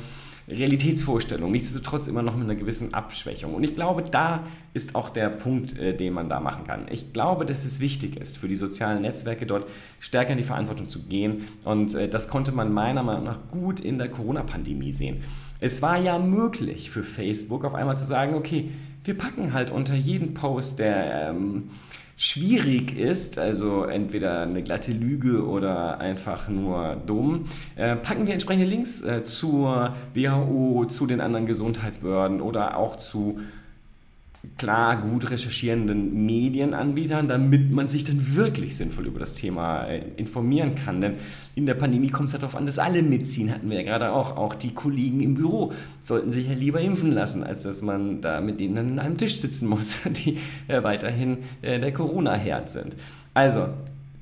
Realitätsvorstellung, 0.51 1.51
nichtsdestotrotz 1.51 2.07
immer 2.07 2.21
noch 2.21 2.35
mit 2.35 2.43
einer 2.43 2.55
gewissen 2.55 2.93
Abschwächung. 2.93 3.53
Und 3.53 3.63
ich 3.63 3.75
glaube, 3.75 4.03
da 4.03 4.43
ist 4.73 4.95
auch 4.95 5.09
der 5.09 5.29
Punkt, 5.29 5.77
äh, 5.77 5.95
den 5.95 6.13
man 6.13 6.29
da 6.29 6.39
machen 6.39 6.65
kann. 6.65 6.85
Ich 6.89 7.13
glaube, 7.13 7.45
dass 7.45 7.65
es 7.65 7.79
wichtig 7.79 8.17
ist, 8.17 8.37
für 8.37 8.47
die 8.47 8.55
sozialen 8.55 9.01
Netzwerke 9.01 9.45
dort 9.45 9.67
stärker 9.99 10.31
in 10.31 10.37
die 10.37 10.43
Verantwortung 10.43 10.89
zu 10.89 11.03
gehen. 11.03 11.45
Und 11.63 11.95
äh, 11.95 12.07
das 12.07 12.27
konnte 12.27 12.51
man 12.51 12.73
meiner 12.73 13.03
Meinung 13.03 13.23
nach 13.23 13.39
gut 13.49 13.79
in 13.79 13.97
der 13.97 14.09
Corona-Pandemie 14.09 14.91
sehen. 14.91 15.23
Es 15.59 15.81
war 15.81 15.97
ja 15.97 16.17
möglich 16.17 16.89
für 16.89 17.03
Facebook 17.03 17.65
auf 17.65 17.75
einmal 17.75 17.97
zu 17.97 18.05
sagen, 18.05 18.33
okay, 18.33 18.71
wir 19.03 19.17
packen 19.17 19.53
halt 19.53 19.71
unter 19.71 19.95
jeden 19.95 20.33
Post, 20.33 20.79
der 20.79 21.29
ähm, 21.29 21.69
schwierig 22.17 22.95
ist, 22.95 23.39
also 23.39 23.85
entweder 23.85 24.41
eine 24.41 24.61
glatte 24.61 24.91
Lüge 24.91 25.43
oder 25.43 25.99
einfach 25.99 26.49
nur 26.49 27.01
dumm, 27.07 27.45
äh, 27.75 27.95
packen 27.95 28.27
wir 28.27 28.33
entsprechende 28.33 28.67
Links 28.67 29.01
äh, 29.01 29.23
zur 29.23 29.95
WHO, 30.13 30.85
zu 30.85 31.07
den 31.07 31.19
anderen 31.19 31.47
Gesundheitsbehörden 31.47 32.41
oder 32.41 32.77
auch 32.77 32.95
zu 32.95 33.39
klar 34.57 35.01
gut 35.01 35.29
recherchierenden 35.29 36.25
Medienanbietern, 36.25 37.27
damit 37.27 37.71
man 37.71 37.87
sich 37.87 38.03
dann 38.03 38.35
wirklich 38.35 38.75
sinnvoll 38.75 39.05
über 39.05 39.19
das 39.19 39.35
Thema 39.35 39.85
äh, 39.85 40.03
informieren 40.17 40.75
kann. 40.75 40.99
Denn 40.99 41.13
in 41.55 41.65
der 41.65 41.75
Pandemie 41.75 42.09
kommt 42.09 42.29
es 42.29 42.33
halt 42.33 42.43
darauf 42.43 42.55
an, 42.55 42.65
dass 42.65 42.79
alle 42.79 43.03
mitziehen, 43.03 43.51
hatten 43.51 43.69
wir 43.69 43.77
ja 43.77 43.83
gerade 43.83 44.11
auch. 44.11 44.37
Auch 44.37 44.55
die 44.55 44.73
Kollegen 44.73 45.21
im 45.21 45.35
Büro 45.35 45.73
sollten 46.01 46.31
sich 46.31 46.47
ja 46.47 46.53
lieber 46.53 46.81
impfen 46.81 47.11
lassen, 47.11 47.43
als 47.43 47.63
dass 47.63 47.81
man 47.81 48.21
da 48.21 48.41
mit 48.41 48.59
denen 48.59 48.77
an 48.77 48.99
einem 48.99 49.17
Tisch 49.17 49.39
sitzen 49.39 49.67
muss, 49.67 49.97
die 50.25 50.39
äh, 50.67 50.81
weiterhin 50.81 51.39
äh, 51.61 51.79
der 51.79 51.93
Corona-Herd 51.93 52.69
sind. 52.69 52.97
Also, 53.33 53.67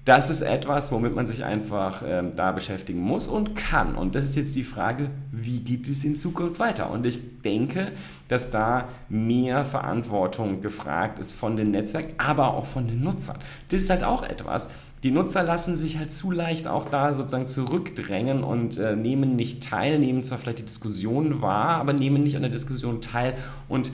das 0.05 0.29
ist 0.29 0.41
etwas, 0.41 0.91
womit 0.91 1.13
man 1.13 1.27
sich 1.27 1.43
einfach 1.43 2.03
ähm, 2.05 2.31
da 2.35 2.51
beschäftigen 2.51 2.99
muss 2.99 3.27
und 3.27 3.55
kann. 3.55 3.95
Und 3.95 4.15
das 4.15 4.25
ist 4.25 4.35
jetzt 4.35 4.55
die 4.55 4.63
Frage, 4.63 5.09
wie 5.31 5.59
geht 5.59 5.87
es 5.87 6.03
in 6.03 6.15
Zukunft 6.15 6.59
weiter? 6.59 6.89
Und 6.89 7.05
ich 7.05 7.19
denke, 7.43 7.91
dass 8.27 8.49
da 8.49 8.87
mehr 9.09 9.65
Verantwortung 9.65 10.61
gefragt 10.61 11.19
ist 11.19 11.31
von 11.31 11.57
den 11.57 11.71
Netzwerken, 11.71 12.15
aber 12.17 12.53
auch 12.53 12.65
von 12.65 12.87
den 12.87 13.03
Nutzern. 13.03 13.37
Das 13.69 13.81
ist 13.81 13.89
halt 13.89 14.03
auch 14.03 14.23
etwas. 14.23 14.69
Die 15.03 15.11
Nutzer 15.11 15.43
lassen 15.43 15.75
sich 15.77 15.97
halt 15.97 16.11
zu 16.11 16.31
leicht 16.31 16.67
auch 16.67 16.85
da 16.85 17.13
sozusagen 17.13 17.47
zurückdrängen 17.47 18.43
und 18.43 18.77
äh, 18.77 18.95
nehmen 18.95 19.35
nicht 19.35 19.63
teil, 19.63 19.99
nehmen 19.99 20.23
zwar 20.23 20.39
vielleicht 20.39 20.59
die 20.59 20.65
Diskussion 20.65 21.41
wahr, 21.41 21.77
aber 21.77 21.93
nehmen 21.93 22.23
nicht 22.23 22.35
an 22.35 22.41
der 22.41 22.51
Diskussion 22.51 22.99
teil 22.99 23.35
und 23.69 23.91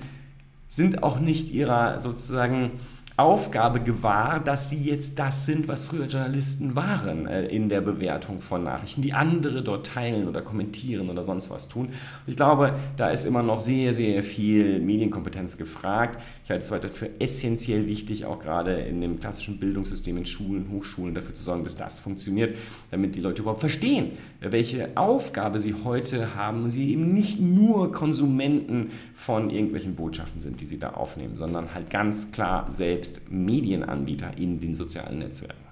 sind 0.67 1.03
auch 1.03 1.19
nicht 1.19 1.51
ihrer 1.51 2.01
sozusagen 2.01 2.71
Aufgabe 3.17 3.79
gewahr, 3.79 4.41
dass 4.41 4.69
sie 4.69 4.83
jetzt 4.83 5.17
das 5.19 5.45
sind, 5.45 5.69
was 5.69 5.85
früher 5.85 6.05
Journalisten 6.05 6.75
waren 6.75 7.27
äh, 7.27 7.45
in 7.45 7.69
der 7.69 7.79
Bewertung 7.79 8.41
von 8.41 8.65
Nachrichten, 8.65 9.01
die 9.01 9.13
andere 9.13 9.63
dort 9.63 9.87
teilen 9.87 10.27
oder 10.27 10.41
kommentieren 10.41 11.09
oder 11.09 11.23
sonst 11.23 11.49
was 11.49 11.69
tun. 11.69 11.85
Und 11.85 11.93
ich 12.27 12.35
glaube, 12.35 12.75
da 12.97 13.09
ist 13.09 13.23
immer 13.23 13.41
noch 13.41 13.61
sehr, 13.61 13.93
sehr 13.93 14.21
viel 14.21 14.81
Medienkompetenz 14.81 15.57
gefragt. 15.57 16.21
Ich 16.43 16.49
halte 16.49 16.65
es 16.65 16.71
weiter 16.71 16.89
für 16.89 17.09
essentiell 17.21 17.87
wichtig, 17.87 18.25
auch 18.25 18.39
gerade 18.39 18.73
in 18.81 18.99
dem 18.99 19.17
klassischen 19.17 19.59
Bildungssystem 19.59 20.17
in 20.17 20.25
Schulen, 20.25 20.69
Hochschulen 20.69 21.15
dafür 21.15 21.33
zu 21.33 21.43
sorgen, 21.43 21.63
dass 21.63 21.75
das 21.75 21.99
funktioniert, 21.99 22.57
damit 22.91 23.15
die 23.15 23.21
Leute 23.21 23.43
überhaupt 23.43 23.61
verstehen, 23.61 24.11
welche 24.41 24.89
Aufgabe 24.95 25.59
sie 25.59 25.73
heute 25.85 26.35
haben. 26.35 26.69
Sie 26.69 26.91
eben 26.91 27.07
nicht 27.07 27.39
nur 27.39 27.93
Konsumenten 27.93 28.91
von 29.13 29.49
irgendwelchen 29.49 29.95
Botschaften 29.95 30.41
sind, 30.41 30.59
die 30.59 30.65
sie 30.65 30.79
da 30.79 30.89
aufnehmen, 30.95 31.37
sondern 31.37 31.73
halt 31.73 31.89
ganz 31.89 32.33
klar 32.33 32.69
selbst 32.69 33.04
selbst 33.05 33.31
Medienanbieter 33.31 34.31
in 34.37 34.59
den 34.59 34.75
sozialen 34.75 35.19
Netzwerken. 35.19 35.63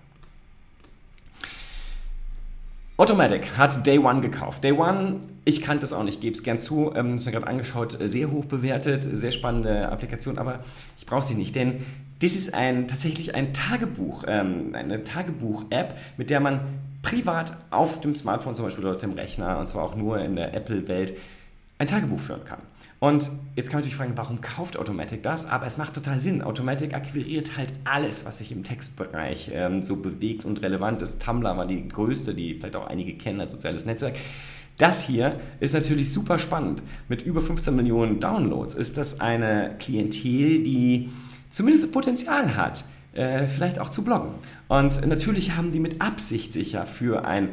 Automatic 2.95 3.57
hat 3.57 3.85
Day 3.87 3.97
One 3.97 4.21
gekauft. 4.21 4.63
Day 4.63 4.71
One, 4.71 5.19
ich 5.45 5.61
kannte 5.63 5.85
es 5.85 5.93
auch 5.93 6.03
nicht, 6.03 6.21
gebe 6.21 6.35
es 6.35 6.43
gern 6.43 6.59
zu, 6.59 6.93
ähm, 6.95 7.17
ich 7.17 7.25
habe 7.25 7.31
gerade 7.31 7.47
angeschaut, 7.47 7.97
sehr 7.99 8.31
hoch 8.31 8.45
bewertet, 8.45 9.07
sehr 9.17 9.31
spannende 9.31 9.89
Applikation, 9.89 10.37
aber 10.37 10.59
ich 10.97 11.05
brauche 11.07 11.23
sie 11.23 11.33
nicht, 11.33 11.55
denn 11.55 11.83
das 12.21 12.33
ist 12.33 12.53
ein, 12.53 12.87
tatsächlich 12.87 13.33
ein 13.33 13.51
Tagebuch, 13.51 14.25
ähm, 14.27 14.69
eine 14.73 15.03
Tagebuch-App, 15.03 15.97
mit 16.17 16.29
der 16.29 16.39
man 16.39 16.61
privat 17.01 17.57
auf 17.71 17.99
dem 17.99 18.15
Smartphone 18.15 18.53
zum 18.53 18.65
Beispiel 18.65 18.85
oder 18.85 18.95
dem 18.95 19.13
Rechner, 19.13 19.57
und 19.57 19.67
zwar 19.67 19.83
auch 19.83 19.95
nur 19.95 20.19
in 20.19 20.35
der 20.35 20.53
Apple-Welt, 20.53 21.17
ein 21.83 21.87
Tagebuch 21.87 22.19
führen 22.19 22.43
kann. 22.45 22.59
Und 22.99 23.29
jetzt 23.55 23.69
kann 23.69 23.79
man 23.79 23.81
natürlich 23.81 23.97
fragen, 23.97 24.13
warum 24.15 24.39
kauft 24.39 24.77
Automatic 24.77 25.23
das? 25.23 25.45
Aber 25.45 25.65
es 25.65 25.77
macht 25.77 25.93
total 25.93 26.21
Sinn. 26.21 26.41
Automatic 26.41 26.93
akquiriert 26.93 27.57
halt 27.57 27.73
alles, 27.83 28.25
was 28.25 28.37
sich 28.37 28.53
im 28.53 28.63
Textbereich 28.63 29.51
ähm, 29.53 29.81
so 29.81 29.97
bewegt 29.97 30.45
und 30.45 30.61
relevant 30.61 31.01
ist. 31.01 31.21
Tumblr 31.21 31.57
war 31.57 31.67
die 31.67 31.87
größte, 31.87 32.33
die 32.33 32.55
vielleicht 32.55 32.77
auch 32.77 32.87
einige 32.87 33.15
kennen 33.15 33.41
als 33.41 33.51
soziales 33.51 33.85
Netzwerk. 33.85 34.15
Das 34.77 35.05
hier 35.05 35.39
ist 35.59 35.73
natürlich 35.73 36.13
super 36.13 36.39
spannend. 36.39 36.81
Mit 37.09 37.21
über 37.21 37.41
15 37.41 37.75
Millionen 37.75 38.21
Downloads 38.21 38.73
ist 38.73 38.95
das 38.95 39.19
eine 39.19 39.75
Klientel, 39.79 40.63
die 40.63 41.09
zumindest 41.49 41.91
Potenzial 41.91 42.55
hat, 42.55 42.85
äh, 43.13 43.47
vielleicht 43.47 43.79
auch 43.79 43.89
zu 43.89 44.03
bloggen. 44.03 44.31
Und 44.69 45.05
natürlich 45.05 45.57
haben 45.57 45.71
die 45.71 45.79
mit 45.81 46.01
Absicht 46.01 46.53
sicher 46.53 46.85
für 46.85 47.25
ein 47.25 47.49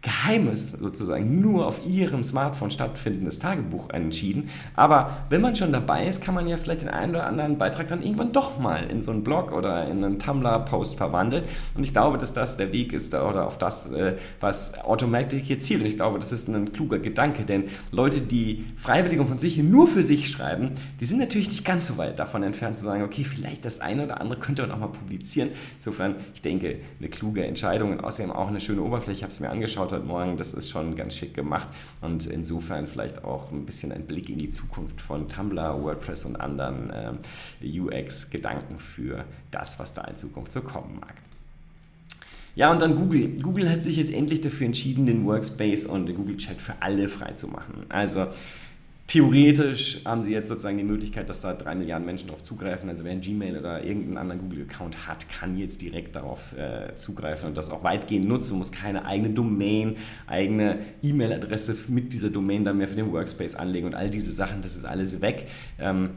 geheimes, 0.00 0.72
sozusagen 0.72 1.40
nur 1.40 1.66
auf 1.66 1.84
ihrem 1.84 2.22
Smartphone 2.22 2.70
stattfindendes 2.70 3.40
Tagebuch 3.40 3.90
entschieden. 3.90 4.48
Aber 4.76 5.24
wenn 5.28 5.40
man 5.40 5.56
schon 5.56 5.72
dabei 5.72 6.06
ist, 6.06 6.22
kann 6.22 6.36
man 6.36 6.46
ja 6.46 6.56
vielleicht 6.56 6.82
den 6.82 6.88
einen 6.88 7.16
oder 7.16 7.26
anderen 7.26 7.58
Beitrag 7.58 7.88
dann 7.88 8.02
irgendwann 8.02 8.32
doch 8.32 8.60
mal 8.60 8.88
in 8.88 9.00
so 9.00 9.10
einen 9.10 9.24
Blog 9.24 9.50
oder 9.50 9.88
in 9.88 10.04
einen 10.04 10.20
Tumblr-Post 10.20 10.96
verwandeln. 10.96 11.42
Und 11.74 11.82
ich 11.82 11.92
glaube, 11.92 12.16
dass 12.16 12.32
das 12.32 12.56
der 12.56 12.72
Weg 12.72 12.92
ist 12.92 13.12
oder 13.12 13.46
auf 13.46 13.58
das, 13.58 13.90
äh, 13.90 14.14
was 14.38 14.78
Automatic 14.84 15.44
hier 15.44 15.58
zielt. 15.58 15.80
Und 15.80 15.88
ich 15.88 15.96
glaube, 15.96 16.20
das 16.20 16.30
ist 16.30 16.48
ein 16.48 16.72
kluger 16.72 17.00
Gedanke, 17.00 17.44
denn 17.44 17.64
Leute, 17.90 18.20
die 18.20 18.66
freiwillig 18.76 19.18
und 19.18 19.26
von 19.26 19.38
sich 19.38 19.58
nur 19.58 19.88
für 19.88 20.04
sich 20.04 20.30
schreiben, 20.30 20.72
die 21.00 21.06
sind 21.06 21.18
natürlich 21.18 21.48
nicht 21.48 21.64
ganz 21.64 21.88
so 21.88 21.98
weit 21.98 22.20
davon 22.20 22.44
entfernt 22.44 22.76
zu 22.76 22.84
sagen, 22.84 23.02
okay, 23.02 23.24
vielleicht 23.24 23.64
das 23.64 23.80
eine 23.80 24.04
oder 24.04 24.20
andere 24.20 24.38
könnte 24.38 24.62
man 24.62 24.70
auch 24.70 24.78
mal 24.78 24.86
publizieren. 24.86 25.48
Insofern, 25.74 26.14
ich 26.34 26.42
denke, 26.42 26.76
eine 27.00 27.08
kluge 27.08 27.44
Entscheidung 27.44 27.90
und 27.90 28.04
außerdem 28.04 28.30
auch 28.30 28.46
eine 28.46 28.60
schöne 28.60 28.82
Oberfläche. 28.82 29.18
Ich 29.18 29.22
habe 29.24 29.32
es 29.32 29.40
mir 29.40 29.50
angeschaut 29.50 29.87
angeschaut 29.88 29.92
heute 29.92 30.06
Morgen, 30.06 30.36
das 30.36 30.54
ist 30.54 30.70
schon 30.70 30.96
ganz 30.96 31.14
schick 31.14 31.34
gemacht 31.34 31.68
und 32.00 32.26
insofern 32.26 32.86
vielleicht 32.86 33.24
auch 33.24 33.50
ein 33.52 33.64
bisschen 33.64 33.92
ein 33.92 34.06
Blick 34.06 34.28
in 34.28 34.38
die 34.38 34.50
Zukunft 34.50 35.00
von 35.00 35.28
Tumblr, 35.28 35.82
WordPress 35.82 36.24
und 36.24 36.36
anderen 36.36 36.90
äh, 36.90 37.80
UX-Gedanken 37.80 38.78
für 38.78 39.24
das, 39.50 39.78
was 39.78 39.94
da 39.94 40.02
in 40.04 40.16
Zukunft 40.16 40.52
so 40.52 40.60
kommen 40.60 40.98
mag. 41.00 41.14
Ja, 42.54 42.72
und 42.72 42.82
dann 42.82 42.96
Google. 42.96 43.40
Google 43.40 43.70
hat 43.70 43.82
sich 43.82 43.96
jetzt 43.96 44.12
endlich 44.12 44.40
dafür 44.40 44.66
entschieden, 44.66 45.06
den 45.06 45.24
Workspace 45.24 45.86
und 45.86 46.06
den 46.06 46.16
Google 46.16 46.36
Chat 46.36 46.60
für 46.60 46.74
alle 46.80 47.08
freizumachen. 47.08 47.86
Also 47.88 48.26
Theoretisch 49.08 50.02
haben 50.04 50.22
sie 50.22 50.32
jetzt 50.32 50.48
sozusagen 50.48 50.76
die 50.76 50.84
Möglichkeit, 50.84 51.30
dass 51.30 51.40
da 51.40 51.54
drei 51.54 51.74
Milliarden 51.74 52.04
Menschen 52.04 52.28
darauf 52.28 52.42
zugreifen. 52.42 52.90
Also 52.90 53.04
wer 53.04 53.12
ein 53.12 53.22
Gmail 53.22 53.56
oder 53.56 53.82
irgendeinen 53.82 54.18
anderen 54.18 54.42
Google-Account 54.42 55.08
hat, 55.08 55.26
kann 55.30 55.56
jetzt 55.56 55.80
direkt 55.80 56.14
darauf 56.14 56.54
äh, 56.58 56.94
zugreifen 56.94 57.48
und 57.48 57.56
das 57.56 57.70
auch 57.70 57.82
weitgehend 57.82 58.28
nutzen, 58.28 58.58
muss 58.58 58.70
keine 58.70 59.06
eigene 59.06 59.30
Domain, 59.30 59.96
eigene 60.26 60.80
E-Mail-Adresse 61.02 61.74
mit 61.88 62.12
dieser 62.12 62.28
Domain 62.28 62.66
dann 62.66 62.76
mehr 62.76 62.86
für 62.86 62.96
den 62.96 63.10
Workspace 63.10 63.54
anlegen 63.54 63.86
und 63.86 63.94
all 63.94 64.10
diese 64.10 64.30
Sachen, 64.30 64.60
das 64.60 64.76
ist 64.76 64.84
alles 64.84 65.22
weg. 65.22 65.46
Ähm, 65.78 66.10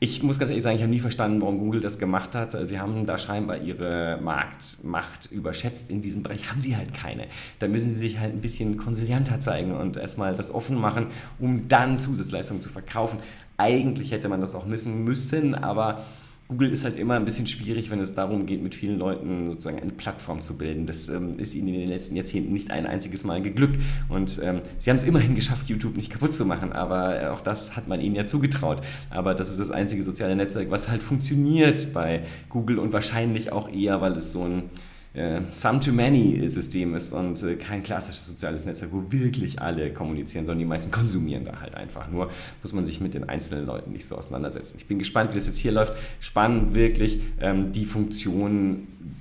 ich 0.00 0.22
muss 0.22 0.38
ganz 0.38 0.50
ehrlich 0.50 0.62
sagen, 0.62 0.76
ich 0.76 0.82
habe 0.82 0.92
nie 0.92 1.00
verstanden, 1.00 1.40
warum 1.40 1.58
Google 1.58 1.80
das 1.80 1.98
gemacht 1.98 2.36
hat. 2.36 2.56
Sie 2.68 2.78
haben 2.78 3.04
da 3.04 3.18
scheinbar 3.18 3.58
ihre 3.58 4.18
Marktmacht 4.22 5.26
überschätzt. 5.32 5.90
In 5.90 6.00
diesem 6.00 6.22
Bereich 6.22 6.48
haben 6.50 6.60
sie 6.60 6.76
halt 6.76 6.94
keine. 6.94 7.26
Da 7.58 7.66
müssen 7.66 7.88
sie 7.88 7.98
sich 7.98 8.18
halt 8.20 8.32
ein 8.32 8.40
bisschen 8.40 8.76
konsilianter 8.76 9.40
zeigen 9.40 9.72
und 9.72 9.96
erstmal 9.96 10.36
das 10.36 10.54
offen 10.54 10.76
machen, 10.76 11.08
um 11.40 11.66
dann 11.66 11.98
Zusatzleistungen 11.98 12.62
zu 12.62 12.68
verkaufen. 12.68 13.18
Eigentlich 13.56 14.12
hätte 14.12 14.28
man 14.28 14.40
das 14.40 14.54
auch 14.54 14.66
müssen 14.66 15.02
müssen, 15.02 15.56
aber 15.56 16.04
Google 16.48 16.72
ist 16.72 16.84
halt 16.84 16.98
immer 16.98 17.14
ein 17.14 17.26
bisschen 17.26 17.46
schwierig, 17.46 17.90
wenn 17.90 18.00
es 18.00 18.14
darum 18.14 18.46
geht, 18.46 18.62
mit 18.62 18.74
vielen 18.74 18.98
Leuten 18.98 19.46
sozusagen 19.46 19.80
eine 19.80 19.92
Plattform 19.92 20.40
zu 20.40 20.56
bilden. 20.56 20.86
Das 20.86 21.06
ähm, 21.10 21.32
ist 21.32 21.54
ihnen 21.54 21.68
in 21.68 21.80
den 21.80 21.88
letzten 21.88 22.16
Jahrzehnten 22.16 22.54
nicht 22.54 22.70
ein 22.70 22.86
einziges 22.86 23.22
Mal 23.24 23.42
geglückt. 23.42 23.78
Und 24.08 24.40
ähm, 24.42 24.60
sie 24.78 24.88
haben 24.88 24.96
es 24.96 25.02
immerhin 25.02 25.34
geschafft, 25.34 25.68
YouTube 25.68 25.94
nicht 25.96 26.10
kaputt 26.10 26.32
zu 26.32 26.46
machen. 26.46 26.72
Aber 26.72 27.20
äh, 27.20 27.26
auch 27.26 27.42
das 27.42 27.76
hat 27.76 27.86
man 27.86 28.00
ihnen 28.00 28.14
ja 28.14 28.24
zugetraut. 28.24 28.80
Aber 29.10 29.34
das 29.34 29.50
ist 29.50 29.60
das 29.60 29.70
einzige 29.70 30.02
soziale 30.02 30.34
Netzwerk, 30.36 30.70
was 30.70 30.88
halt 30.88 31.02
funktioniert 31.02 31.92
bei 31.92 32.22
Google 32.48 32.78
und 32.78 32.94
wahrscheinlich 32.94 33.52
auch 33.52 33.70
eher, 33.70 34.00
weil 34.00 34.12
es 34.12 34.32
so 34.32 34.44
ein 34.44 34.70
äh, 35.18 35.42
Some-to-Many-System 35.50 36.94
ist 36.94 37.12
und 37.12 37.42
äh, 37.42 37.56
kein 37.56 37.82
klassisches 37.82 38.26
soziales 38.26 38.64
Netzwerk, 38.64 38.92
wo 38.92 39.10
wirklich 39.10 39.60
alle 39.60 39.92
kommunizieren, 39.92 40.46
sondern 40.46 40.60
die 40.60 40.64
meisten 40.64 40.90
konsumieren 40.90 41.44
da 41.44 41.60
halt 41.60 41.74
einfach 41.74 42.08
nur. 42.08 42.30
Muss 42.62 42.72
man 42.72 42.84
sich 42.84 43.00
mit 43.00 43.14
den 43.14 43.28
einzelnen 43.28 43.66
Leuten 43.66 43.92
nicht 43.92 44.06
so 44.06 44.16
auseinandersetzen. 44.16 44.76
Ich 44.78 44.86
bin 44.86 44.98
gespannt, 44.98 45.30
wie 45.32 45.34
das 45.34 45.46
jetzt 45.46 45.58
hier 45.58 45.72
läuft. 45.72 45.94
Spannend 46.20 46.74
wirklich 46.74 47.20
ähm, 47.40 47.72
die 47.72 47.84
Funktionen 47.84 49.17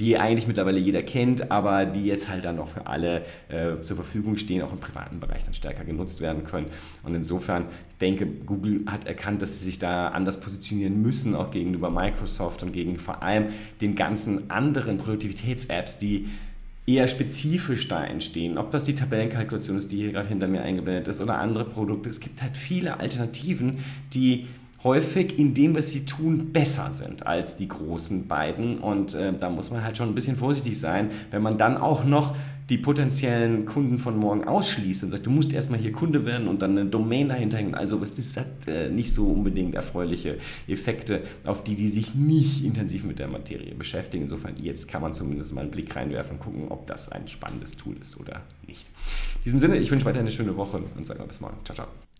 die 0.00 0.16
eigentlich 0.16 0.46
mittlerweile 0.46 0.78
jeder 0.78 1.02
kennt, 1.02 1.50
aber 1.50 1.84
die 1.84 2.04
jetzt 2.06 2.28
halt 2.28 2.44
dann 2.44 2.56
noch 2.56 2.68
für 2.68 2.86
alle 2.86 3.24
äh, 3.48 3.80
zur 3.80 3.96
Verfügung 3.96 4.36
stehen, 4.36 4.62
auch 4.62 4.72
im 4.72 4.78
privaten 4.78 5.18
Bereich 5.18 5.44
dann 5.44 5.54
stärker 5.54 5.84
genutzt 5.84 6.20
werden 6.20 6.44
können. 6.44 6.66
Und 7.02 7.16
insofern, 7.16 7.64
ich 7.90 7.96
denke, 7.96 8.26
Google 8.26 8.82
hat 8.86 9.06
erkannt, 9.06 9.42
dass 9.42 9.58
sie 9.58 9.64
sich 9.64 9.78
da 9.78 10.08
anders 10.08 10.38
positionieren 10.40 11.02
müssen, 11.02 11.34
auch 11.34 11.50
gegenüber 11.50 11.90
Microsoft 11.90 12.62
und 12.62 12.72
gegen 12.72 12.96
vor 12.96 13.22
allem 13.22 13.46
den 13.80 13.96
ganzen 13.96 14.50
anderen 14.50 14.98
Produktivitäts-Apps, 14.98 15.98
die 15.98 16.28
eher 16.86 17.08
spezifisch 17.08 17.88
da 17.88 18.04
entstehen. 18.04 18.56
Ob 18.56 18.70
das 18.70 18.84
die 18.84 18.94
Tabellenkalkulation 18.94 19.76
ist, 19.76 19.90
die 19.90 19.96
hier 19.96 20.12
gerade 20.12 20.28
hinter 20.28 20.46
mir 20.46 20.62
eingeblendet 20.62 21.08
ist, 21.08 21.20
oder 21.20 21.38
andere 21.38 21.64
Produkte. 21.64 22.08
Es 22.08 22.20
gibt 22.20 22.40
halt 22.40 22.56
viele 22.56 23.00
Alternativen, 23.00 23.78
die 24.14 24.46
häufig 24.84 25.38
in 25.38 25.54
dem, 25.54 25.74
was 25.74 25.90
sie 25.90 26.04
tun, 26.04 26.52
besser 26.52 26.90
sind 26.90 27.26
als 27.26 27.56
die 27.56 27.68
großen 27.68 28.28
beiden. 28.28 28.78
Und 28.78 29.14
äh, 29.14 29.32
da 29.32 29.50
muss 29.50 29.70
man 29.70 29.82
halt 29.82 29.96
schon 29.96 30.08
ein 30.08 30.14
bisschen 30.14 30.36
vorsichtig 30.36 30.78
sein, 30.78 31.10
wenn 31.30 31.42
man 31.42 31.58
dann 31.58 31.76
auch 31.76 32.04
noch 32.04 32.34
die 32.68 32.76
potenziellen 32.76 33.64
Kunden 33.64 33.98
von 33.98 34.18
morgen 34.18 34.44
ausschließt 34.44 35.04
und 35.04 35.10
sagt, 35.10 35.24
du 35.24 35.30
musst 35.30 35.54
erstmal 35.54 35.80
hier 35.80 35.90
Kunde 35.90 36.26
werden 36.26 36.48
und 36.48 36.60
dann 36.60 36.72
eine 36.72 36.88
Domain 36.88 37.28
dahinter 37.28 37.56
hängen. 37.56 37.74
Also 37.74 37.98
das 37.98 38.36
hat 38.36 38.46
äh, 38.66 38.90
nicht 38.90 39.12
so 39.12 39.26
unbedingt 39.28 39.74
erfreuliche 39.74 40.36
Effekte 40.66 41.22
auf 41.44 41.64
die, 41.64 41.76
die 41.76 41.88
sich 41.88 42.14
nicht 42.14 42.64
intensiv 42.64 43.04
mit 43.04 43.18
der 43.18 43.28
Materie 43.28 43.74
beschäftigen. 43.74 44.24
Insofern, 44.24 44.54
jetzt 44.60 44.86
kann 44.86 45.00
man 45.00 45.14
zumindest 45.14 45.54
mal 45.54 45.62
einen 45.62 45.70
Blick 45.70 45.96
reinwerfen 45.96 46.32
und 46.32 46.40
gucken, 46.40 46.68
ob 46.68 46.86
das 46.86 47.10
ein 47.10 47.26
spannendes 47.26 47.76
Tool 47.76 47.96
ist 47.98 48.20
oder 48.20 48.42
nicht. 48.66 48.86
In 49.36 49.44
diesem 49.44 49.58
Sinne, 49.58 49.78
ich 49.78 49.90
wünsche 49.90 50.04
weiter 50.04 50.20
eine 50.20 50.30
schöne 50.30 50.54
Woche 50.56 50.76
und 50.76 51.06
sage 51.06 51.20
mal 51.20 51.26
bis 51.26 51.40
morgen. 51.40 51.56
Ciao, 51.64 51.74
ciao. 51.74 51.88